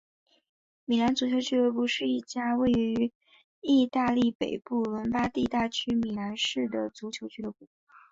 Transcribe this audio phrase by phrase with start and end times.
[0.85, 3.11] 米兰足球俱乐部是一家位于
[3.61, 7.67] 义大利北部伦巴第大区米兰市的足球俱乐部。